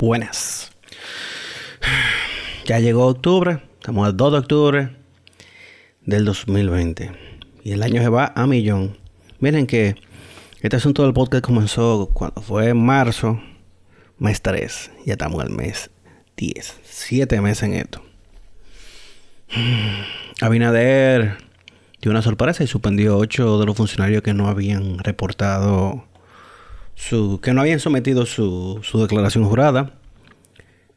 [0.00, 0.70] buenas.
[2.64, 4.96] Ya llegó octubre, estamos al 2 de octubre
[6.06, 7.12] del 2020
[7.64, 8.96] y el año se va a millón.
[9.40, 9.96] Miren que
[10.62, 13.42] este asunto del podcast comenzó cuando fue en marzo,
[14.18, 15.90] mes 3, ya estamos al mes
[16.36, 18.02] 10, 7 meses en esto.
[20.40, 21.36] Abinader
[22.00, 26.06] dio una sorpresa y suspendió 8 de los funcionarios que no habían reportado
[27.42, 29.94] que no habían sometido su, su declaración jurada.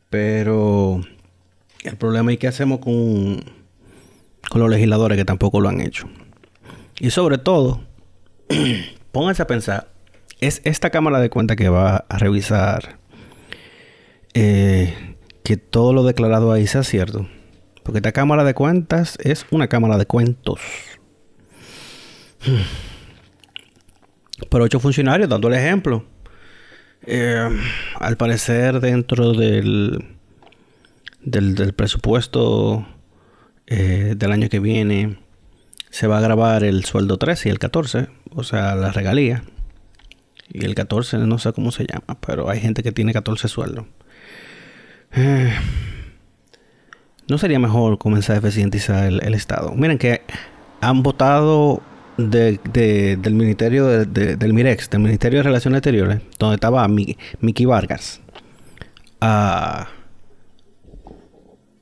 [0.10, 1.02] Pero
[1.84, 3.44] el problema es que hacemos con,
[4.50, 6.08] con los legisladores que tampoco lo han hecho.
[7.00, 7.82] Y sobre todo,
[9.12, 9.90] pónganse a pensar,
[10.40, 13.00] es esta Cámara de Cuentas que va a revisar
[14.34, 17.28] eh, que todo lo declarado ahí sea cierto.
[17.84, 20.62] Porque esta Cámara de Cuentas es una Cámara de Cuentos.
[24.50, 26.06] Pero ocho funcionarios, dando el ejemplo.
[27.06, 27.60] Eh,
[28.00, 30.16] al parecer, dentro del,
[31.22, 32.88] del, presupuesto
[33.68, 35.18] eh, del año que viene,
[35.90, 39.44] se va a grabar el sueldo 13 y el 14, o sea, la regalía.
[40.52, 43.86] Y el 14 no sé cómo se llama, pero hay gente que tiene 14 sueldos.
[45.16, 45.54] Eh,
[47.28, 49.74] ¿No sería mejor comenzar a eficientizar el Estado?
[49.76, 50.22] Miren que
[50.82, 51.82] han votado
[52.30, 58.22] de, del Ministerio del Mirex, del Ministerio de Relaciones Exteriores, donde estaba Miki Vargas,
[59.22, 59.88] a,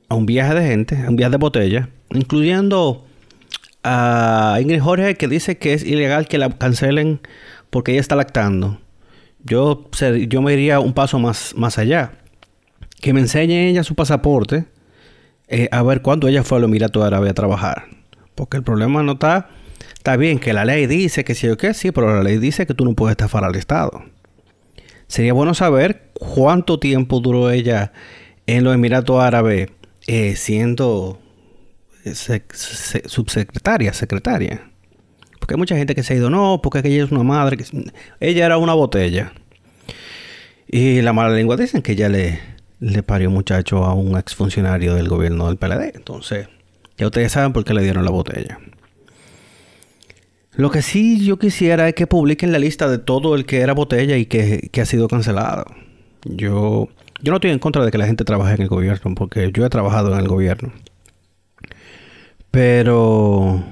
[0.08, 3.06] a un viaje de gente, a un viaje de botella, incluyendo
[3.84, 7.20] a Ingrid Jorge que dice que es ilegal que la cancelen
[7.70, 8.78] porque ella está lactando.
[9.44, 9.88] Yo,
[10.28, 12.12] yo me iría un paso más, más allá.
[13.00, 14.66] Que me enseñe ella su pasaporte
[15.48, 17.86] eh, a ver cuándo ella fue a los Emiratos Árabes a trabajar.
[18.34, 19.48] Porque el problema no está
[20.02, 22.66] Está bien que la ley dice que sí o que sí, pero la ley dice
[22.66, 24.02] que tú no puedes estafar al Estado.
[25.06, 27.92] Sería bueno saber cuánto tiempo duró ella
[28.48, 29.68] en los Emiratos Árabes
[30.08, 31.20] eh, siendo
[32.04, 32.14] eh,
[33.06, 34.68] subsecretaria, secretaria.
[35.38, 37.58] Porque hay mucha gente que se ha ido, no, porque ella es una madre.
[37.58, 37.64] Que...
[38.18, 39.32] Ella era una botella.
[40.66, 42.40] Y la mala lengua dicen que ella le,
[42.80, 45.94] le parió muchacho a un exfuncionario del gobierno del PLD.
[45.94, 46.48] Entonces,
[46.98, 48.58] ya ustedes saben por qué le dieron la botella.
[50.54, 53.72] Lo que sí yo quisiera es que publiquen la lista de todo el que era
[53.72, 55.64] botella y que, ha sido cancelado.
[56.24, 56.88] Yo,
[57.22, 59.64] yo no estoy en contra de que la gente trabaje en el gobierno, porque yo
[59.64, 60.72] he trabajado en el gobierno.
[62.50, 63.64] Pero,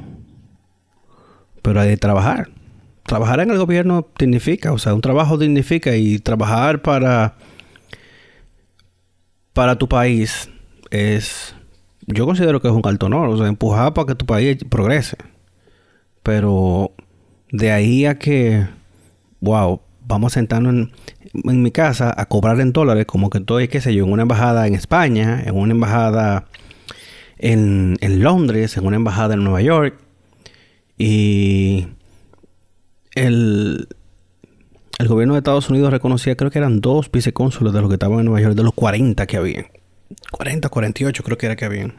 [1.61, 2.49] pero hay de trabajar.
[3.05, 7.35] Trabajar en el gobierno dignifica, o sea, un trabajo dignifica y trabajar para,
[9.53, 10.49] para tu país
[10.91, 11.55] es,
[12.07, 15.19] yo considero que es un alto honor, o sea, empujar para que tu país progrese.
[16.31, 16.93] Pero
[17.51, 18.65] de ahí a que,
[19.41, 20.91] wow, vamos a sentarnos
[21.35, 24.23] en, mi casa a cobrar en dólares, como que estoy, qué sé yo, en una
[24.23, 26.47] embajada en España, en una embajada
[27.37, 29.99] en, en Londres, en una embajada en Nueva York.
[30.97, 31.89] Y
[33.17, 33.89] el,
[35.01, 38.21] el gobierno de Estados Unidos reconocía, creo que eran dos vicecónsules de los que estaban
[38.21, 39.67] en Nueva York, de los 40 que había.
[40.31, 41.95] 40, 48 creo que era que habían.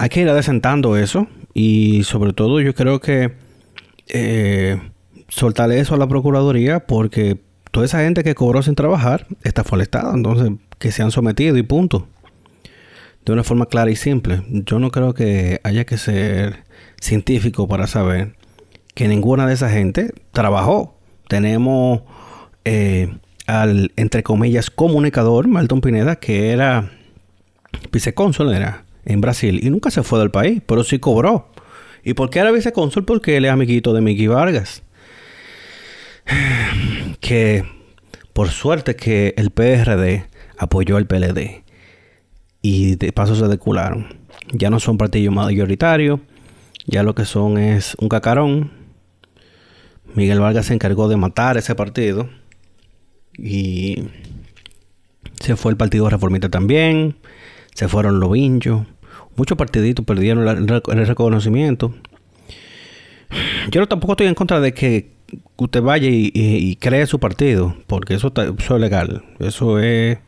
[0.00, 3.32] Hay que ir adesentando eso y sobre todo yo creo que
[4.08, 4.80] eh,
[5.28, 7.38] soltarle eso a la Procuraduría porque
[7.70, 11.62] toda esa gente que cobró sin trabajar está Estado, entonces que se han sometido y
[11.64, 12.08] punto.
[13.26, 14.42] De una forma clara y simple.
[14.48, 16.64] Yo no creo que haya que ser
[16.98, 18.36] científico para saber
[18.94, 20.96] que ninguna de esa gente trabajó.
[21.28, 22.04] Tenemos
[22.64, 26.90] eh, al, entre comillas, comunicador, Malton Pineda, que era
[27.92, 31.50] vicecónsul, era en Brasil y nunca se fue del país, pero sí cobró.
[32.02, 33.04] ¿Y por qué era vicecónsul?
[33.04, 34.82] Porque él es amiguito de Miki Vargas.
[37.20, 37.64] Que
[38.32, 41.62] por suerte que el PRD apoyó al PLD
[42.62, 44.18] y de paso se decularon.
[44.52, 46.20] Ya no son partidos mayoritarios,
[46.86, 48.72] ya lo que son es un cacarón.
[50.14, 52.28] Miguel Vargas se encargó de matar ese partido
[53.36, 54.04] y
[55.40, 57.16] se fue el Partido Reformista también
[57.74, 58.86] se fueron los vinchos.
[59.36, 61.94] Muchos partiditos perdieron el reconocimiento.
[63.70, 65.12] Yo tampoco estoy en contra de que
[65.56, 69.22] usted vaya y, cree su partido, porque eso, eso es legal.
[69.38, 70.18] Eso es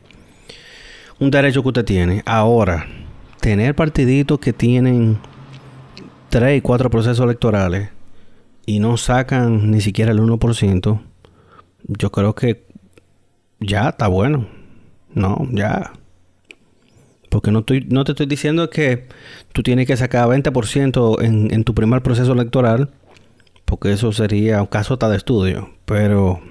[1.19, 2.23] un derecho que usted tiene.
[2.25, 2.87] Ahora,
[3.39, 5.17] tener partiditos que tienen
[6.29, 7.89] tres y cuatro procesos electorales
[8.65, 11.01] y no sacan ni siquiera el 1%,
[11.85, 12.65] yo creo que
[13.59, 14.47] ya está bueno.
[15.13, 15.93] No, ya.
[17.33, 19.07] Porque no, estoy, no te estoy diciendo que
[19.53, 22.91] tú tienes que sacar 20% en, en tu primer proceso electoral,
[23.65, 25.71] porque eso sería un caso de estudio.
[25.85, 26.41] Pero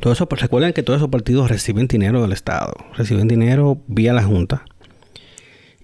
[0.00, 4.12] Todo eso, pues, recuerden que todos esos partidos reciben dinero del Estado, reciben dinero vía
[4.12, 4.66] la Junta.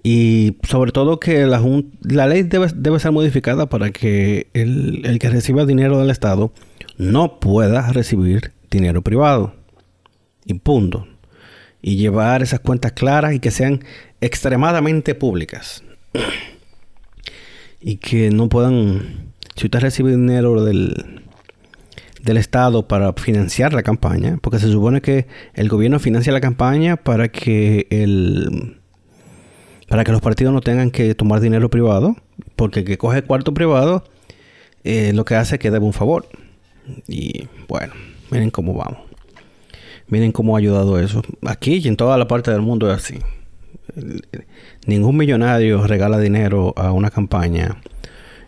[0.02, 1.62] Y sobre todo que la,
[2.02, 6.52] la ley debe, debe, ser modificada para que el, el que reciba dinero del Estado
[6.98, 9.54] no pueda recibir dinero privado.
[10.44, 11.06] Y punto.
[11.86, 13.84] Y llevar esas cuentas claras y que sean
[14.22, 15.84] extremadamente públicas.
[17.80, 21.22] y que no puedan, si usted recibe dinero del,
[22.22, 26.96] del Estado para financiar la campaña, porque se supone que el gobierno financia la campaña
[26.96, 28.80] para que el
[29.86, 32.16] para que los partidos no tengan que tomar dinero privado,
[32.56, 34.04] porque el que coge cuarto privado
[34.82, 36.26] eh, lo que hace es que debe un favor.
[37.06, 37.92] Y bueno,
[38.30, 39.13] miren cómo vamos.
[40.08, 41.22] Miren cómo ha ayudado eso.
[41.46, 43.18] Aquí y en toda la parte del mundo es así.
[44.86, 47.80] Ningún millonario regala dinero a una campaña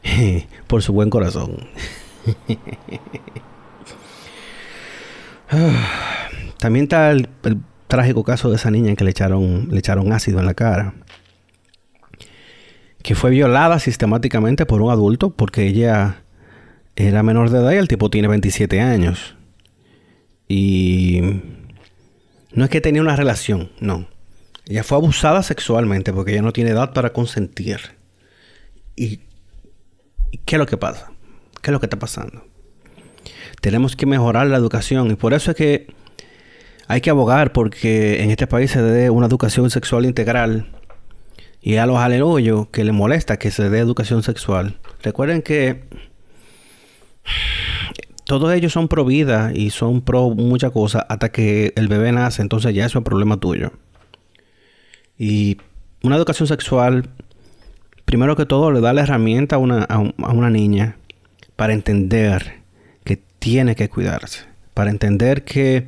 [0.66, 1.68] por su buen corazón.
[6.58, 7.28] También está el,
[7.86, 10.94] trágico caso de esa niña que le echaron, le echaron ácido en la cara.
[13.02, 16.22] Que fue violada sistemáticamente por un adulto porque ella
[16.96, 19.36] era menor de edad y el tipo tiene 27 años.
[20.48, 21.20] Y
[22.52, 24.08] no es que tenía una relación, no.
[24.66, 27.80] Ella fue abusada sexualmente porque ella no tiene edad para consentir.
[28.96, 29.20] ¿Y
[30.44, 31.10] qué es lo que pasa?
[31.62, 32.44] ¿Qué es lo que está pasando?
[33.60, 35.86] Tenemos que mejorar la educación y por eso es que
[36.88, 40.68] hay que abogar porque en este país se dé una educación sexual integral
[41.60, 44.78] y a los aleluyos que les molesta que se dé educación sexual.
[45.02, 45.84] Recuerden que
[48.26, 52.42] todos ellos son pro vida y son pro mucha cosa hasta que el bebé nace,
[52.42, 53.72] entonces ya eso es un problema tuyo.
[55.18, 55.56] Y
[56.02, 57.08] una educación sexual,
[58.04, 60.98] primero que todo, le da la herramienta a una, a una niña
[61.56, 62.66] para entender
[63.46, 64.44] tiene que cuidarse.
[64.74, 65.86] Para entender que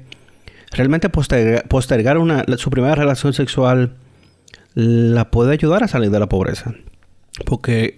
[0.70, 3.96] realmente postergar, una, su primera relación sexual
[4.75, 6.75] la puede ayudar a salir de la pobreza.
[7.44, 7.96] Porque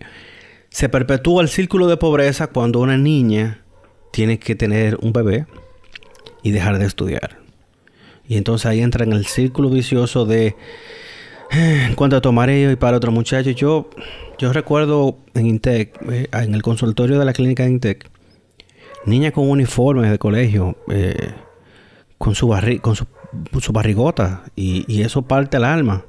[0.70, 3.62] se perpetúa el círculo de pobreza cuando una niña
[4.10, 5.46] tiene que tener un bebé
[6.42, 7.38] y dejar de estudiar.
[8.26, 10.56] Y entonces ahí entra en el círculo vicioso de
[11.52, 13.50] eh, cuando tomaré y para otro muchacho.
[13.50, 13.90] Yo,
[14.38, 18.08] yo recuerdo en Intec, eh, en el consultorio de la clínica de Intec,
[19.04, 21.32] niña con uniformes de colegio, eh,
[22.18, 22.48] con, su,
[22.80, 22.94] con
[23.60, 26.04] su, barrigota, y, eso parte el alma.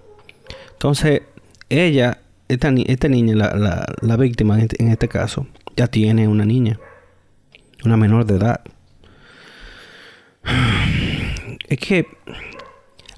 [0.74, 1.24] Entonces,
[1.70, 6.46] ella, esta, esta niña, la, la, víctima en este, en este caso, ya tiene una
[6.46, 6.80] niña,
[7.86, 8.62] una menor de edad.
[11.68, 12.06] Es que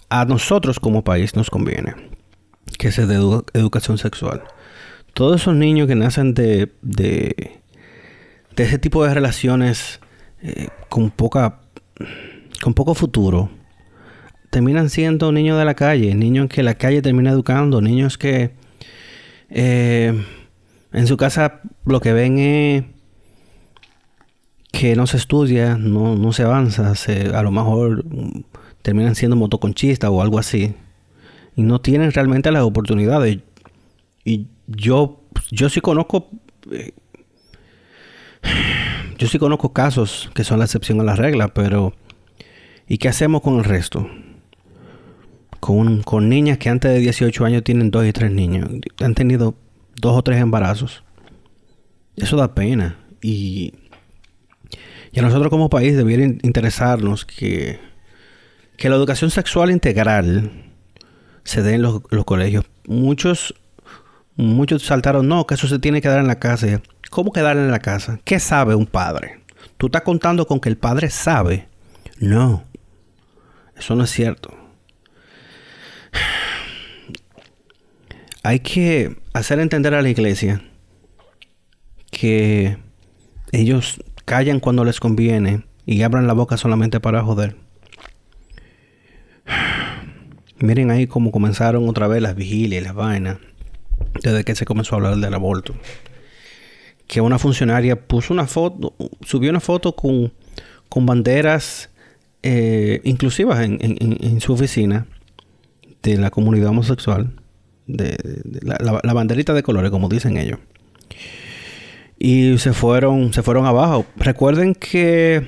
[0.10, 1.96] a nosotros como país nos conviene
[2.78, 3.16] que se dé
[3.54, 4.44] educación sexual.
[5.14, 7.64] Todos esos niños que nacen de, de
[8.56, 10.00] de ese tipo de relaciones
[10.42, 11.60] eh, con poca
[12.62, 13.50] con poco futuro
[14.50, 18.52] terminan siendo niños de la calle, niños que la calle termina educando, niños que
[19.50, 20.24] eh,
[20.92, 22.84] en su casa lo que ven es
[24.74, 28.04] que no se estudia, no, se avanza, a lo mejor
[28.82, 30.74] terminan siendo motoconchistas o algo así.
[31.56, 33.38] Y no tienen realmente las oportunidades.
[34.26, 35.22] Y yo,
[35.52, 36.28] yo sí conozco
[36.72, 36.92] eh,
[39.20, 41.94] yo sí conozco casos que son la excepción a la regla, pero
[42.88, 44.10] ¿y qué hacemos con el resto?
[45.60, 48.68] Con, con niñas que antes de 18 años tienen dos y tres niños,
[49.00, 49.54] han tenido
[50.02, 51.04] dos o tres embarazos.
[52.16, 52.98] Eso da pena.
[53.22, 53.76] Y,
[55.14, 57.80] y a nosotros como país debiera interesarnos que,
[58.78, 60.52] que la educación sexual integral
[61.44, 62.66] se dé en los, los colegios.
[62.88, 63.54] Muchos,
[64.36, 66.82] muchos saltaron, no, que eso se tiene que dar en la casa.
[67.12, 68.20] ¿Cómo quedar en la casa?
[68.24, 69.40] ¿Qué sabe un padre?
[69.78, 71.68] ¿Tú estás contando con que el padre sabe?
[72.18, 72.64] No,
[73.78, 74.52] eso no es cierto.
[78.42, 80.64] Hay que hacer entender a la iglesia
[82.10, 82.78] que
[83.52, 87.56] ellos callan cuando les conviene y abran la boca solamente para joder.
[90.60, 93.38] Miren ahí cómo comenzaron otra vez las vigilias y las vainas
[94.22, 95.74] desde que se comenzó a hablar del aborto
[97.08, 100.34] que una funcionaria puso una foto, subió una foto con,
[100.90, 101.90] con banderas
[102.42, 105.06] eh, inclusivas en, su oficina
[106.02, 107.32] de la comunidad homosexual,
[107.86, 108.18] de,
[108.62, 110.60] la, banderita de colores, como dicen ellos.
[112.18, 114.06] Y se fueron, se fueron abajo.
[114.16, 115.46] Recuerden que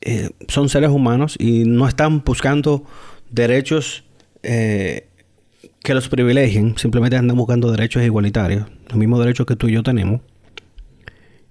[0.00, 2.84] eh, son seres humanos y no están buscando
[3.30, 4.04] derechos
[4.42, 5.08] eh,
[5.82, 9.82] que los privilegien, simplemente andan buscando derechos igualitarios, los mismos derechos que tú y yo
[9.82, 10.20] tenemos.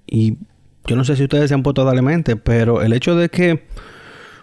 [0.06, 0.38] Y
[0.86, 3.66] yo no sé si ustedes se han puesto mente, pero el hecho de que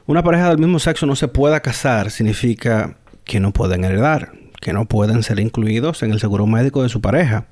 [0.06, 4.72] una pareja del mismo sexo no se pueda casar significa que no pueden heredar, que
[4.72, 7.48] no pueden ser incluidos en el seguro médico de su pareja,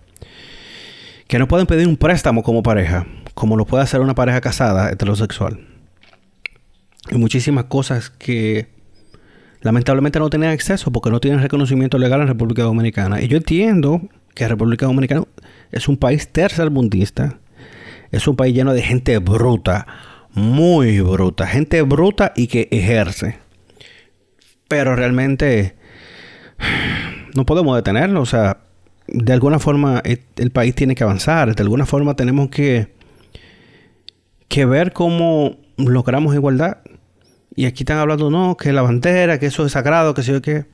[1.34, 4.92] que no pueden pedir un préstamo como pareja, como lo puede hacer una pareja casada
[4.92, 5.66] heterosexual.
[7.10, 8.68] Y muchísimas cosas que
[9.60, 13.20] lamentablemente no tienen acceso porque no tienen reconocimiento legal en República Dominicana.
[13.20, 14.00] Y yo entiendo
[14.32, 15.24] que República Dominicana
[15.72, 17.40] es un país tercermundista,
[18.12, 19.88] es un país lleno de gente bruta,
[20.34, 23.38] muy bruta, gente bruta y que ejerce.
[24.68, 25.74] Pero realmente
[27.34, 28.58] no podemos detenerlo, o sea,
[29.06, 32.92] de alguna forma el país tiene que avanzar, de alguna forma tenemos que,
[34.48, 36.78] que ver cómo logramos igualdad.
[37.56, 40.42] Y aquí están hablando, no, que la bandera, que eso es sagrado, que sé yo
[40.42, 40.66] qué.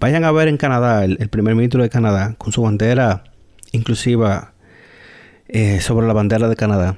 [0.00, 3.24] Vayan a ver en Canadá, el, primer ministro de Canadá, con su bandera
[3.72, 4.54] inclusiva
[5.48, 6.96] eh, sobre la bandera de Canadá.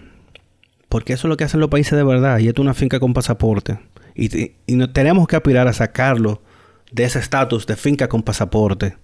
[0.89, 2.39] Porque eso es lo que hacen los países de verdad.
[2.39, 3.79] Y esto es una finca con pasaporte.
[4.15, 6.43] Y, y tenemos que aspirar a sacarlo
[6.91, 8.97] de ese estatus de finca con pasaporte.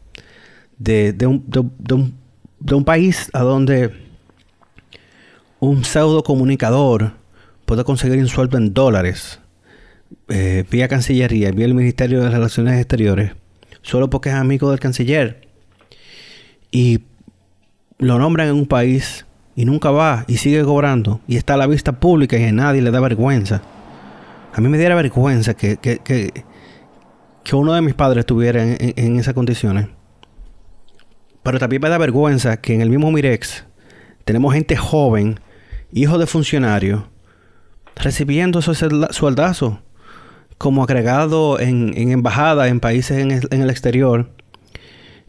[0.79, 3.93] De, de, un, de, un, país a donde
[5.59, 7.13] un pseudo comunicador
[7.65, 9.41] puede conseguir un sueldo en dólares
[10.29, 13.33] eh, vía Cancillería, vía el Ministerio de Relaciones Exteriores,
[13.83, 15.49] solo porque es amigo del canciller.
[16.71, 17.01] Y
[17.99, 21.67] lo nombran en un país y nunca va y sigue cobrando y está a la
[21.67, 23.63] vista pública y a nadie le da vergüenza.
[24.53, 29.19] A mí me diera vergüenza que, que, que, uno de mis padres estuviera en, en,
[29.19, 29.89] esas condiciones.
[31.47, 33.65] Pero también me da vergüenza que en el mismo Mirex
[34.25, 35.39] tenemos gente joven,
[35.93, 37.05] hijos de funcionarios,
[37.95, 39.75] recibiendo esos sueldazos
[40.59, 44.29] como agregado en, en embajada en países en el, en el exterior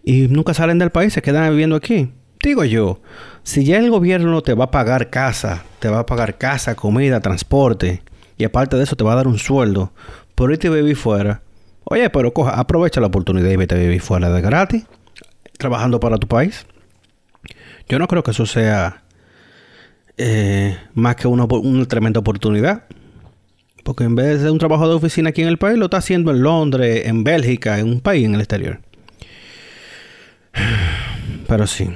[0.04, 2.12] y nunca salen del país, se quedan viviendo aquí.
[2.44, 3.00] Digo yo,
[3.44, 7.20] si ya el gobierno te va a pagar casa, te va a pagar casa, comida,
[7.20, 8.02] transporte,
[8.40, 9.94] y aparte de eso te va a dar un sueldo
[10.34, 11.44] por irte a vivir fuera,
[11.84, 14.88] oye, pero coja, aprovecha la oportunidad y vete a vivir fuera de gratis,
[15.58, 16.66] trabajando para tu país.
[17.90, 19.04] Yo no creo que eso sea
[20.18, 21.48] eh, más que una,
[21.88, 22.84] tremenda oportunidad.
[23.84, 26.32] Porque en vez de un trabajo de oficina aquí en el país, lo está haciendo
[26.32, 28.82] en Londres, en Bélgica, en un país en el exterior.
[31.48, 31.90] Pero sí.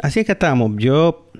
[0.00, 0.72] Así es que estamos.
[0.76, 1.32] Yo,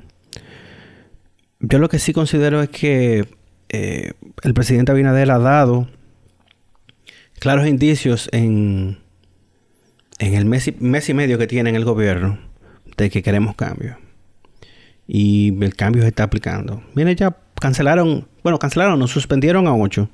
[1.61, 3.29] yo lo que sí considero es que
[3.69, 5.89] eh, el presidente Abinader ha dado
[7.39, 8.99] claros indicios en,
[10.19, 12.39] en el mes y, mes y medio que tiene en el gobierno
[12.97, 13.99] de que queremos cambio.
[15.07, 16.83] Y el cambio se está aplicando.
[16.95, 20.09] Miren, ya cancelaron, bueno, cancelaron, nos suspendieron a 8.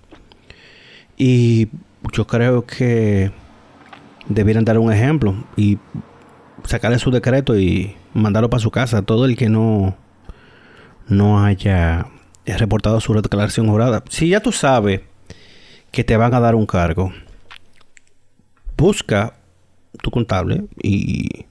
[1.17, 1.69] Y
[2.13, 3.31] yo creo que
[4.27, 5.79] debieran dar un ejemplo y
[6.65, 9.03] sacarle su decreto y mandarlo para su casa.
[9.03, 9.97] Todo el que no,
[11.09, 12.07] no haya
[12.47, 14.03] reportado su declaración jurada.
[14.09, 15.03] Si ya tú sabes
[15.93, 17.13] que te van a dar un cargo,
[18.77, 19.35] busca
[20.03, 21.47] tu contable y,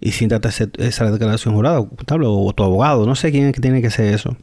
[0.00, 3.06] y siéntate esa declaración jurada, contable o tu abogado.
[3.06, 4.36] No sé quién es que tiene que hacer eso.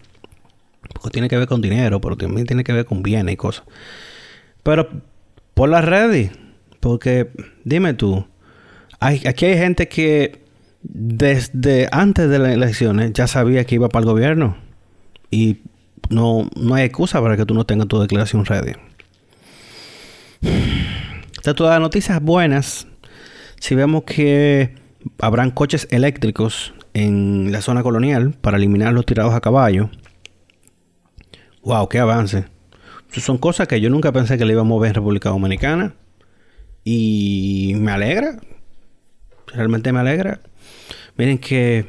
[0.94, 3.64] Porque tiene que ver con dinero, pero también tiene que ver con bienes y cosas.
[4.64, 4.90] Pero
[5.54, 6.32] por las redes,
[6.80, 7.30] porque
[7.64, 8.26] dime tú,
[9.00, 10.42] aquí hay gente que
[10.84, 14.58] desde antes de las elecciones ya sabía que iba para el gobierno.
[15.32, 15.58] Y
[16.10, 18.74] no, no hay excusa para que tú no tengas tu declaración ready.
[20.42, 22.88] De todas las noticias buenas,
[23.60, 24.76] si vemos que
[25.20, 29.90] habrán coches eléctricos en la zona colonial para eliminar los tirados a caballo.
[31.64, 32.46] Wow, qué avance.
[33.12, 35.96] Son cosas que yo nunca pensé que le iba a mover en República Dominicana.
[36.84, 38.40] Y me alegra
[39.54, 40.40] realmente me alegra.
[41.16, 41.86] Miren que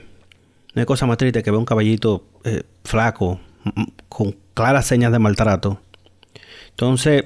[0.75, 3.41] no hay cosa más triste que ver un caballito eh, flaco,
[4.09, 5.81] con claras señas de maltrato.
[6.71, 7.25] Entonces,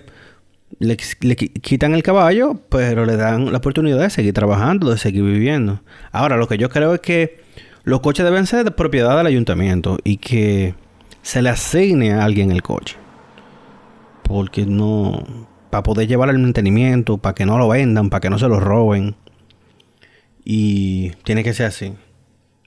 [0.82, 0.96] le,
[1.36, 5.80] quitan el caballo, pero le dan la oportunidad de seguir trabajando, de seguir viviendo.
[6.10, 7.40] Ahora, lo que yo creo es que
[7.84, 10.74] los coches deben ser de propiedad del ayuntamiento y que
[11.22, 12.96] se le asigne a alguien el coche.
[14.24, 15.46] Porque no.
[15.70, 18.60] Para poder llevar el mantenimiento, para que no lo vendan, para que no se lo
[18.60, 19.14] roben.
[20.44, 21.94] Y tiene que ser así.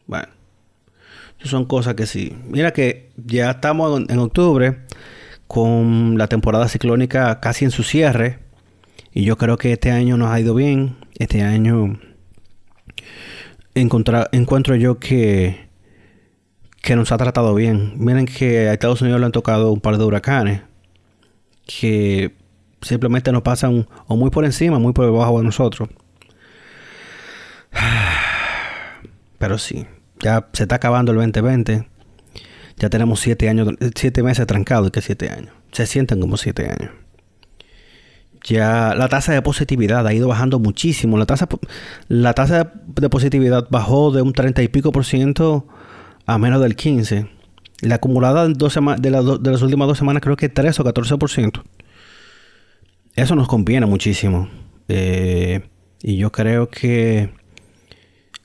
[0.07, 0.29] Bueno,
[1.43, 2.35] son cosas que sí.
[2.47, 4.79] Mira que ya estamos en, octubre
[5.47, 8.39] con la temporada ciclónica casi en su cierre.
[9.13, 10.97] Y yo creo que este año nos ha ido bien.
[11.17, 11.97] Este año
[13.73, 15.69] encuentro yo que,
[16.81, 17.93] que nos ha tratado bien.
[17.97, 20.61] Miren que a Estados Unidos le han tocado un par de huracanes
[21.65, 22.35] que
[22.81, 25.89] simplemente nos pasan o muy por encima, muy por debajo de nosotros.
[29.37, 29.85] Pero sí,
[30.19, 31.94] ya se está acabando el 2020.
[32.77, 35.53] Ya tenemos siete años, siete meses trancados, que siete años.
[35.71, 36.91] Se sienten como siete años.
[38.43, 41.17] ya la tasa de positividad ha ido bajando muchísimo.
[41.17, 41.47] La tasa,
[42.07, 45.67] la tasa de positividad bajó de un 30 y pico por ciento
[46.25, 47.27] a menos del 15.
[47.81, 51.29] La acumulada de, de, de las últimas dos semanas creo que 3 o 14 por
[51.29, 51.63] ciento.
[53.15, 54.49] Eso nos conviene muchísimo.
[54.87, 55.61] Eh,
[56.01, 57.31] y yo creo que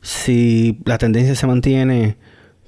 [0.00, 2.16] si la tendencia se mantiene,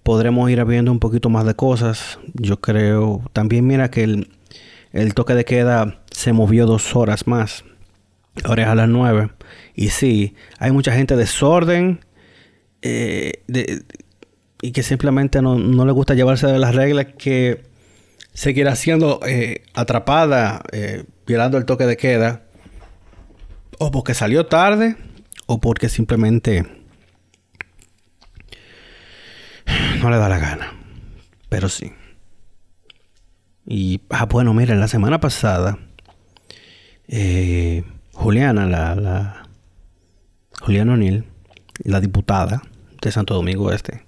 [0.02, 2.18] podremos ir viendo un poquito más de cosas.
[2.34, 4.04] Yo creo también, mira que
[4.92, 7.64] el, toque de queda se movió dos horas más.
[8.44, 9.30] Ahora es a las nueve.
[9.74, 12.00] Y sí, hay mucha gente desorden
[12.82, 13.42] eh,
[14.60, 17.62] y que simplemente no, le gusta llevarse de las reglas que
[18.32, 22.42] seguirá siendo eh, atrapada eh, violando el toque de queda.
[23.78, 24.96] O porque salió tarde
[25.46, 26.81] o porque simplemente
[30.02, 30.72] no le da la gana.
[31.48, 31.92] Pero sí.
[33.66, 35.78] Y, ah, bueno, miren, la semana pasada,
[37.08, 39.48] eh, Juliana, la, la
[40.66, 41.24] O'Neill,
[41.84, 42.62] la diputada
[43.00, 44.04] de Santo Domingo Este,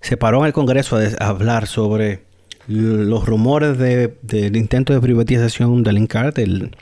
[0.00, 2.24] se paró en el Congreso a, hablar sobre
[2.66, 6.76] los rumores del intento de privatización del INCAR, del,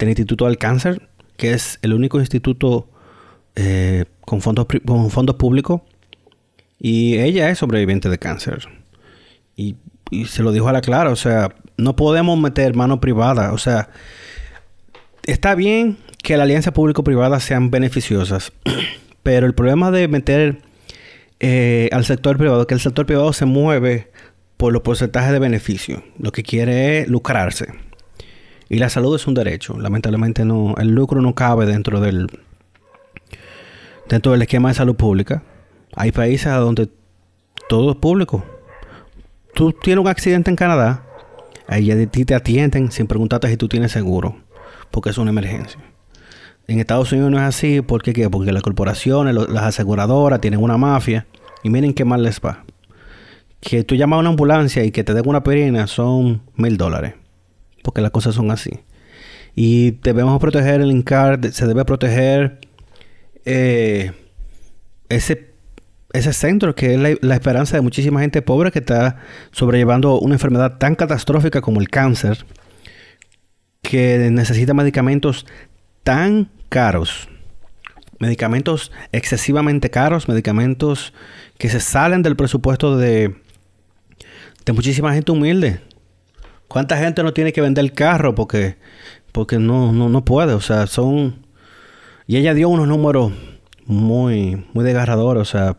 [0.00, 2.88] Instituto del Cáncer, que es el único instituto
[3.56, 5.82] eh, con, fondos, con fondos públicos.
[6.78, 8.68] Y ella es sobreviviente de cáncer.
[9.56, 9.76] Y
[10.26, 13.90] se lo dijo a la clara, o sea, no podemos meter mano privada, o sea,
[15.24, 18.52] está bien que la alianza público-privada sean beneficiosas,
[19.22, 20.58] pero el problema de meter
[21.40, 24.10] eh, al sector privado que el sector privado se mueve
[24.56, 27.66] por los porcentajes de beneficio, lo que quiere es lucrarse.
[28.68, 32.26] Y la salud es un derecho, lamentablemente no, el lucro no cabe dentro del
[34.08, 35.42] dentro del esquema de salud pública.
[35.96, 36.88] Hay países donde
[37.68, 38.44] todo es público
[39.56, 41.02] tú tienes un accidente en Canadá,
[41.66, 44.36] ahí a ti te atienden sin preguntarte si tú tienes seguro,
[44.90, 45.80] porque es una emergencia.
[46.68, 48.28] En Estados Unidos no es así, ¿por qué?
[48.28, 51.26] Porque las corporaciones, las aseguradoras tienen una mafia
[51.62, 52.64] y miren qué mal les va.
[53.60, 57.14] Que tú llamas a una ambulancia y que te den una perina son mil dólares,
[57.82, 58.80] porque las cosas son así.
[59.54, 62.58] Y debemos proteger el INCAR, se debe proteger
[63.46, 64.12] eh,
[65.08, 65.45] ese
[66.16, 69.16] ese centro que es la, esperanza de muchísima gente pobre que está
[69.50, 72.44] sobrellevando una enfermedad tan catastrófica como el cáncer,
[73.82, 75.46] que necesita medicamentos
[76.02, 77.28] tan caros,
[78.18, 81.12] medicamentos excesivamente caros, medicamentos
[81.58, 83.36] que se salen del presupuesto de,
[84.64, 85.80] de muchísima gente humilde.
[86.68, 88.76] ¿Cuánta gente no tiene que vender el carro porque,
[89.32, 90.52] porque no, no, no puede?
[90.52, 91.46] O sea, son...
[92.26, 93.32] Y ella dio unos números
[93.86, 95.42] muy, muy desgarradores.
[95.42, 95.76] O sea,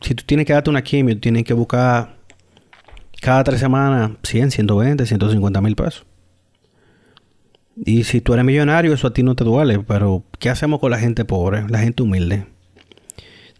[0.00, 2.16] si tú tienes que darte una quimio, tienes que buscar
[3.20, 6.04] cada tres semanas 100, 120, 150 mil pesos.
[7.84, 9.78] Y si tú eres millonario, eso a ti no te duele.
[9.80, 12.46] Pero, ¿qué hacemos con la gente pobre, la gente humilde?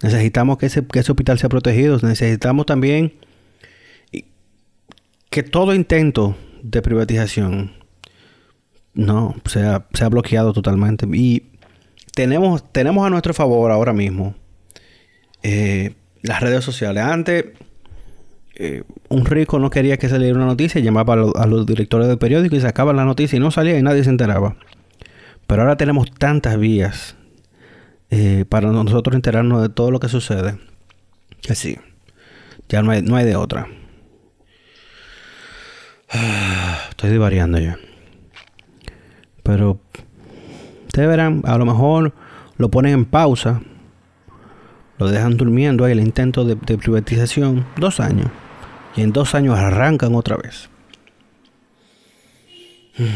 [0.02, 1.98] Necesitamos que ese, que ese hospital sea protegido.
[2.02, 3.14] Necesitamos también
[5.30, 7.72] que todo intento de privatización
[8.94, 11.06] no sea, sea bloqueado totalmente.
[11.12, 11.44] Y
[12.14, 14.34] tenemos, tenemos a nuestro favor ahora mismo
[15.42, 17.02] eh, las redes sociales.
[17.04, 17.46] Antes,
[18.54, 22.56] eh, un rico no quería que saliera una noticia, llamaba a, los directores del periódico
[22.56, 24.56] y sacaba la noticia y no salía y nadie se enteraba.
[25.46, 27.16] Pero ahora tenemos tantas vías
[28.10, 30.58] eh, para nosotros enterarnos de todo lo que sucede.
[31.40, 31.78] Que sí,
[32.68, 33.68] ya no hay, no hay de otra.
[36.90, 37.78] Estoy divariando ya.
[39.42, 39.80] Pero
[40.86, 42.12] ustedes verán, a lo mejor
[42.56, 43.62] lo ponen en pausa
[44.98, 48.30] lo dejan durmiendo ahí el intento de, privatización dos años.
[48.96, 50.70] Y en dos años arrancan otra vez.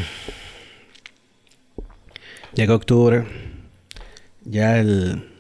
[2.54, 3.24] Llega octubre.
[4.44, 5.30] Ya el,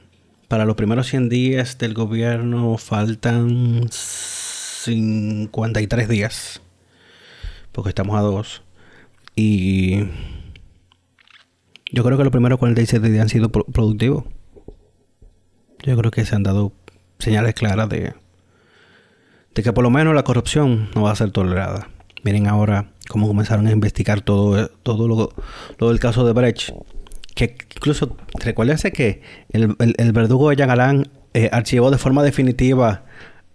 [0.48, 6.60] para los primeros 100 días del gobierno faltan 53 días.
[7.70, 8.62] Porque estamos a dos.
[9.36, 10.00] Y
[11.92, 14.24] yo creo que los primeros 47 días han sido productivos.
[15.82, 16.72] Yo creo que se han dado
[17.18, 18.14] señales claras de,
[19.54, 21.88] de que por lo menos la corrupción no va a ser tolerada.
[22.22, 25.08] Miren ahora cómo comenzaron a investigar todo, todo
[25.78, 26.70] lo, del caso de Brecht.
[27.34, 33.04] Que incluso, recuérdense que el, el, verdugo de Yagalán eh, archivó de forma definitiva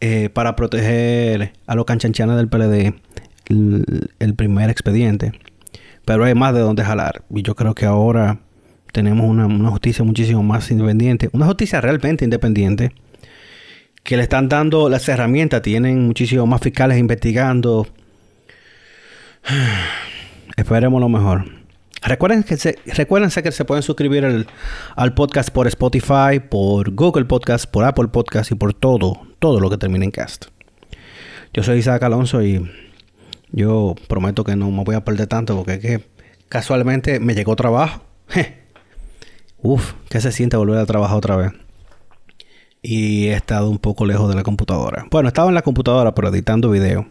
[0.01, 2.93] eh, para proteger a los canchanchanes del PLD
[4.19, 5.31] el, primer expediente.
[6.05, 7.23] Pero hay más de donde jalar.
[7.29, 8.39] Y yo creo que ahora
[8.97, 12.93] tenemos una, justicia muchísimo más independiente, una justicia realmente independiente,
[14.01, 17.85] que le están dando las herramientas, tienen muchísimos más fiscales investigando.
[20.57, 21.45] Esperemos lo mejor.
[22.01, 24.47] Recuerden que se, recuérdense que se pueden suscribir al,
[24.95, 29.69] al, podcast por Spotify, por Google Podcast, por Apple Podcast y por todo, todo lo
[29.69, 30.45] que termine en cast.
[31.53, 32.67] Yo soy Isaac Alonso y
[33.51, 36.03] yo prometo que no me voy a perder tanto porque es que
[36.49, 38.01] casualmente me llegó trabajo.
[39.61, 41.51] Uf, ¿qué se siente volver a trabajar otra vez?
[42.81, 45.05] Y he estado un poco lejos de la computadora.
[45.09, 47.07] Bueno, estaba en la computadora pero editando video.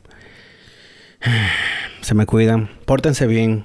[2.03, 3.65] Se me cuidan, pórtense bien